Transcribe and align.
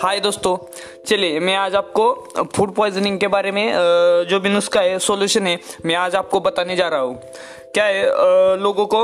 हाय 0.00 0.20
दोस्तों, 0.20 0.56
चलिए 1.06 1.40
मैं 1.40 1.54
आज 1.54 1.74
आपको 1.74 2.04
फ़ूड 2.56 2.72
पॉइजनिंग 2.74 3.18
के 3.20 3.26
बारे 3.26 3.50
में 3.52 3.72
जो 4.28 4.38
भी 4.40 4.48
नुस्खा 4.48 4.80
है 4.80 4.98
सॉल्यूशन 4.98 5.46
है, 5.46 5.58
मैं 5.84 5.94
आज 5.94 6.14
आपको 6.16 6.40
बताने 6.40 6.76
जा 6.76 6.86
रहा 6.88 7.00
हूँ। 7.00 7.20
क्या 7.74 7.84
है 7.84 8.56
लोगों 8.58 8.86
को 8.86 9.02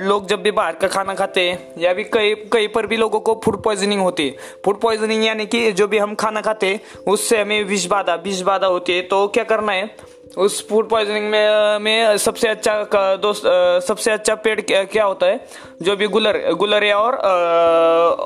लोग 0.00 0.26
जब 0.28 0.42
भी 0.42 0.50
बाहर 0.50 0.74
का 0.74 0.88
खाना 0.88 1.14
खाते 1.14 1.40
हैं, 1.40 1.72
या 1.78 1.92
भी 1.92 2.04
कई 2.04 2.34
कहीं 2.52 2.68
पर 2.68 2.86
भी 2.86 2.96
लोगों 2.96 3.20
को 3.20 3.34
फ़ूड 3.44 3.62
पॉइजनिंग 3.62 4.00
होती 4.00 4.26
है। 4.26 4.36
फ़ूड 4.64 4.80
पॉइजनिंग 4.80 5.24
यानी 5.24 5.46
कि 5.46 5.72
जो 5.72 5.88
भी 5.88 5.98
हम 5.98 6.14
खाना 6.14 6.40
खाते 6.40 6.66
हैं, 6.66 6.80
उससे 7.06 7.40
हमें 7.40 7.62
विष 7.64 7.86
बाधा 7.86 8.14
विष 8.24 8.40
बाधा 8.42 8.66
होती 8.66 8.92
है। 8.92 9.02
तो 9.02 9.26
क्या 9.28 9.44
करना 9.44 9.72
है 9.72 9.90
उस 10.38 10.68
फ़ूड 10.68 10.88
पॉइजनिंग 10.88 11.24
में 11.30 11.78
में 11.78 12.16
सबसे 12.18 12.48
अच्छा 12.48 13.16
दोस्त 13.22 13.42
सबसे 13.86 14.10
अच्छा 14.10 14.34
पेड़ 14.34 14.60
क्या 14.60 14.82
क्या 14.84 15.04
होता 15.04 15.26
है? 15.26 15.40
जो 15.82 15.96
भी 15.96 16.06
गुलर 16.08 16.38
गुलरिया 16.52 16.98
और 16.98 17.14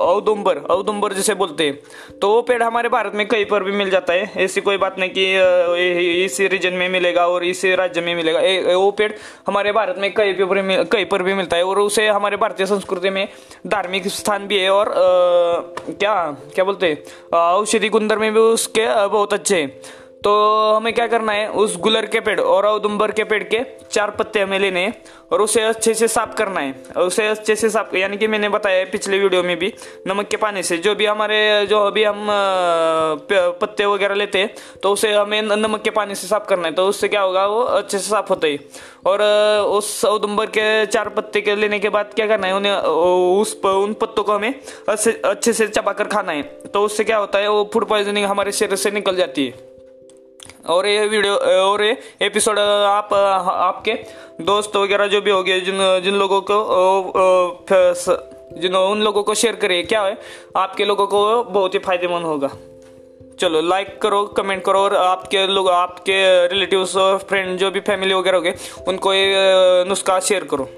औदुंबर 0.06 0.58
औदुंबर 0.70 1.12
जिसे 1.12 1.34
बोलते 1.34 1.66
हैं। 1.66 2.18
तो 2.18 2.28
वो 2.28 2.42
पेड़ 2.42 2.62
हमारे 2.62 2.88
भारत 2.88 3.12
में 3.14 3.26
कहीं 3.28 3.44
पर 3.44 3.64
भी 3.64 3.72
मिल 3.72 3.90
जाता 3.90 4.12
है। 4.12 4.30
ऐसी 4.44 4.60
कोई 4.60 4.76
बात 4.76 4.98
नहीं 4.98 5.10
कि 5.10 6.24
इसी 6.24 6.46
रीजन 6.48 6.74
में 6.74 6.88
मिलेगा 6.88 7.26
और 7.28 7.44
इसी 7.44 7.74
राज्य 7.74 8.00
में 8.00 8.14
मिलेगा। 8.14 8.40
वो 8.76 8.90
पेड़ 8.90 9.12
हमारे 9.46 9.72
भारत 9.72 9.96
में 9.98 10.12
कहीं 10.12 10.34
पर 10.34 10.62
भी 10.62 10.84
कहीं 10.84 11.06
पर 11.06 11.22
भी 11.22 11.34
मिलता 11.34 11.56
है 11.56 11.64
और 11.64 11.78
उसे 11.80 12.06
हमारे 12.08 12.36
भारतीय 12.36 12.66
संस्कृति 12.66 13.10
में 13.10 13.26
धार्मिक 13.66 14.08
स्थान 14.10 14.46
भी 14.46 14.58
है 14.58 14.70
और 14.70 14.88
अ, 14.88 15.92
क्या 15.92 16.14
क्या 16.54 16.64
बोलते 16.64 16.86
हैं? 16.86 17.02
औषधि 17.38 17.88
गुंदर 17.88 18.18
में 18.18 18.32
भी 18.34 18.40
उसके 18.40 18.86
बहुत 19.08 19.32
अच्छे 19.32 19.60
हैं। 19.62 19.80
तो 20.24 20.32
हमें 20.72 20.92
क्या 20.92 21.06
करना 21.06 21.32
है? 21.32 21.48
उस 21.50 21.76
गुलर 21.76 22.06
के 22.06 22.20
पेड़ 22.20 22.40
और 22.40 22.66
औदुम्बर 22.66 23.12
के 23.12 23.24
पेड़ 23.24 23.42
के 23.44 23.60
चार 23.90 24.10
पत्ते 24.10 24.40
हमें 24.40 24.58
लेने 24.58 24.80
हैं 24.80 24.92
और 25.32 25.42
उसे 25.42 25.60
अच्छे 25.62 25.94
से 25.94 26.08
साफ़ 26.08 26.34
करना 26.34 26.60
है। 26.60 26.74
और 26.96 27.02
उसे 27.02 27.26
अच्छे 27.28 27.56
से 27.56 27.70
साफ़ 27.70 27.96
यानी 27.96 28.16
कि 28.16 28.26
मैंने 28.26 28.48
बताया 28.48 28.78
है 28.78 28.84
पिछले 28.84 29.18
वीडियो 29.18 29.42
में 29.42 29.56
भी, 29.58 29.72
नमक 30.06 30.28
के 30.28 30.36
पानी 30.36 30.62
से। 30.62 30.76
जो 30.78 30.94
भी 30.94 31.06
हमारे, 31.06 31.66
जो 31.66 31.78
अभी 31.78 32.04
हम 32.04 32.26
पत्ते 33.60 33.86
वगैरह 33.86 34.14
लेते 34.14 34.38
हैं 34.38 34.54
तो 34.82 34.92
उसे 34.92 35.12
हमें 35.12 35.40
नमक 35.42 35.82
के 35.82 35.90
पानी 35.90 36.14
से 36.14 36.26
साफ़ 36.26 36.46
करना 36.48 36.68
है। 36.68 36.74
तो 36.74 36.86
उससे 36.88 37.08
क्या 37.08 37.20
होगा? 37.20 37.46
वो 37.46 37.60
अच्छे 37.62 37.98
से 37.98 38.08
साफ़ 38.08 38.28
होता 38.28 38.46
है। 38.46 38.58
और 39.06 39.22
उस 39.70 40.04
औदुंबर 40.04 40.46
के 40.46 40.86
चार 40.86 41.08
पत्ते 41.08 41.40
के 41.40 41.56
लेने 41.56 41.78
के 41.78 41.88
बाद 41.88 42.14
क्या 42.14 42.26
करना 42.26 42.46
है? 42.46 42.56
उन्हें 42.56 42.76
उस 42.76 43.56
उन 43.64 43.94
पत्तों 43.94 44.24
को 44.24 44.32
हमें 44.32 44.54
अच्छे 44.88 45.52
से 45.52 45.68
चबाकर 45.68 46.04
खाना 46.04 46.32
है। 46.32 46.42
तो 46.42 46.84
उससे 46.84 47.04
क्या 47.04 47.18
होता 47.18 47.38
है? 47.38 47.48
वो 47.48 47.68
फ़ूड 47.72 47.88
पॉइजनिंग 47.88 48.26
हमारे 48.26 48.52
शरीर 48.52 48.76
से 48.76 48.90
निकल 48.90 49.16
जाती 49.16 49.46
है। 49.46 49.71
और 50.66 50.86
ये 50.86 51.06
वीडियो, 51.06 51.34
और 51.34 51.82
ये 51.84 51.96
एपिसोड 52.22 52.58
आप, 52.58 53.14
आपके 53.14 53.92
दोस्त 54.40 54.76
वगैरह 54.76 55.06
जो 55.06 55.20
भी 55.20 55.30
हो 55.30 55.42
गए, 55.42 55.60
जिन 55.60 55.78
जिन 56.04 56.14
लोगों 56.14 56.40
को 56.50 56.58
जिन, 58.60 58.74
उन 58.76 59.02
लोगों 59.02 59.22
को 59.22 59.34
शेयर 59.34 59.56
करिए, 59.56 59.82
क्या 59.82 60.02
है? 60.02 60.18
आपके 60.56 60.84
लोगों 60.84 61.06
को 61.06 61.42
बहुत 61.44 61.74
ही 61.74 61.78
फ़ायदेमंद 61.78 62.24
होगा। 62.24 62.50
चलो 63.40 63.60
लाइक 63.60 64.00
करो 64.02 64.24
कमेंट 64.36 64.64
करो, 64.64 64.78
और 64.78 64.96
आपके 64.96 65.46
लोग, 65.46 65.68
आपके 65.70 66.46
रिलेटिव्स 66.48 66.96
और 66.96 67.18
फ्रेंड 67.18 67.58
जो 67.58 67.70
भी 67.70 67.80
फैमिली 67.80 68.14
वगैरह 68.14 68.36
हो 68.36 68.42
गए, 68.42 68.54
उनको 68.88 69.14
ये, 69.14 69.84
नुस्खा 69.84 70.20
शेयर 70.20 70.44
करो। 70.44 70.68